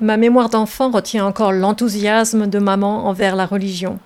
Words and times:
ma 0.00 0.16
mémoire 0.16 0.48
d'enfant 0.48 0.90
retient 0.90 1.26
encore 1.26 1.52
l'enthousiasme 1.52 2.46
de 2.46 2.58
maman 2.58 3.06
envers 3.06 3.36
la 3.36 3.46
religion. 3.46 3.98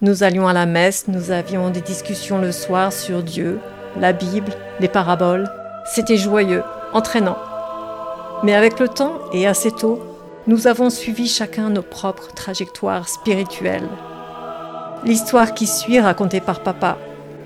Nous 0.00 0.22
allions 0.22 0.48
à 0.48 0.52
la 0.52 0.66
messe, 0.66 1.06
nous 1.08 1.30
avions 1.30 1.70
des 1.70 1.80
discussions 1.80 2.38
le 2.40 2.52
soir 2.52 2.92
sur 2.92 3.22
Dieu, 3.22 3.60
la 3.98 4.12
Bible, 4.12 4.52
les 4.80 4.88
paraboles. 4.88 5.50
C'était 5.84 6.16
joyeux, 6.16 6.62
entraînant. 6.92 7.38
Mais 8.42 8.54
avec 8.54 8.78
le 8.78 8.88
temps, 8.88 9.18
et 9.32 9.46
assez 9.46 9.70
tôt, 9.70 10.00
nous 10.46 10.66
avons 10.66 10.90
suivi 10.90 11.26
chacun 11.26 11.70
nos 11.70 11.82
propres 11.82 12.32
trajectoires 12.32 13.08
spirituelles. 13.08 13.88
L'histoire 15.04 15.54
qui 15.54 15.66
suit, 15.66 16.00
racontée 16.00 16.40
par 16.40 16.62
papa, 16.62 16.96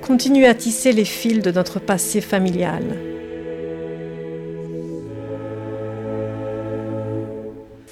continue 0.03 0.47
à 0.47 0.55
tisser 0.55 0.93
les 0.93 1.05
fils 1.05 1.41
de 1.41 1.53
notre 1.53 1.79
passé 1.79 2.21
familial. 2.21 2.83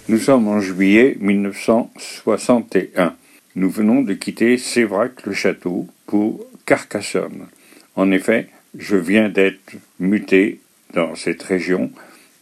Nous 0.09 0.19
sommes 0.19 0.49
en 0.49 0.61
juillet 0.61 1.17
1961. 1.21 3.15
Nous 3.55 3.71
venons 3.71 4.03
de 4.03 4.13
quitter 4.13 4.59
Sévrac-le-Château 4.59 5.87
pour 6.07 6.45
Carcassonne. 6.67 7.47
En 7.95 8.11
effet, 8.11 8.49
je 8.77 8.97
viens 8.97 9.29
d'être 9.29 9.77
muté 10.01 10.61
dans 10.95 11.15
cette 11.15 11.43
région 11.45 11.93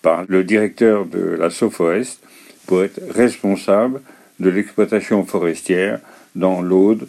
par 0.00 0.24
le 0.28 0.44
directeur 0.44 1.05
de 1.05 1.20
la 1.20 1.50
Soforest 1.50 2.20
pour 2.66 2.84
être 2.84 3.00
responsable 3.10 4.00
de 4.41 4.48
l'exploitation 4.48 5.24
forestière 5.27 6.00
dans 6.34 6.62
l'Aude 6.62 7.06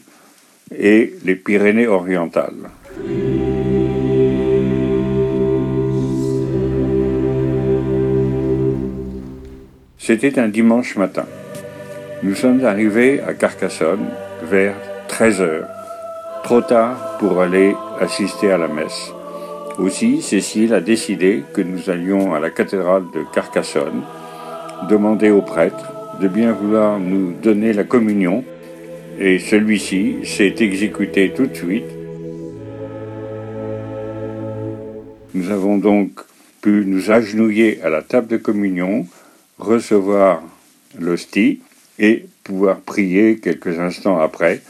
et 0.78 1.14
les 1.26 1.36
Pyrénées 1.36 1.88
orientales. 1.88 2.70
C'était 9.98 10.40
un 10.40 10.48
dimanche 10.48 10.96
matin. 10.96 11.26
Nous 12.24 12.36
sommes 12.36 12.66
arrivés 12.66 13.22
à 13.22 13.34
Carcassonne 13.34 14.08
vers 14.44 14.76
13 15.08 15.42
heures, 15.42 15.68
trop 16.44 16.62
tard 16.62 17.18
pour 17.20 17.40
aller 17.42 17.76
assister 18.00 18.52
à 18.52 18.58
la 18.58 18.68
messe. 18.68 19.14
Aussi, 19.78 20.22
Cécile 20.22 20.74
a 20.74 20.82
décidé 20.82 21.44
que 21.54 21.62
nous 21.62 21.90
allions 21.90 22.34
à 22.34 22.40
la 22.40 22.50
cathédrale 22.50 23.04
de 23.14 23.24
Carcassonne, 23.34 24.02
demander 24.90 25.30
au 25.30 25.42
prêtre 25.42 25.94
de 26.20 26.28
bien 26.28 26.52
vouloir 26.52 27.00
nous 27.00 27.32
donner 27.32 27.72
la 27.72 27.86
communion, 27.86 28.44
et 29.20 29.38
celui-ci 29.38 30.18
s'est 30.24 30.56
exécuté 30.60 31.32
tout 31.36 31.46
de 31.46 31.56
suite. 31.56 31.84
Nous 35.34 35.52
avons 35.52 35.78
donc 35.78 36.22
pu 36.62 36.84
nous 36.86 37.12
agenouiller 37.12 37.82
à 37.84 37.90
la 37.90 38.02
table 38.02 38.28
de 38.28 38.38
communion, 38.38 39.06
recevoir 39.58 40.42
l'hostie, 40.98 41.62
et 42.00 42.26
pouvoir 42.44 42.80
prier 42.80 43.38
quelques 43.40 43.80
instants 43.80 44.20
après 44.20 44.62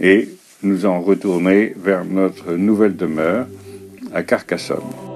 et 0.00 0.28
nous 0.62 0.86
en 0.86 1.00
retourner 1.00 1.74
vers 1.76 2.04
notre 2.04 2.54
nouvelle 2.54 2.96
demeure 2.96 3.46
à 4.14 4.22
Carcassonne. 4.22 5.11